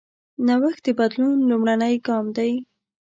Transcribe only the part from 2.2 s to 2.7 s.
دی.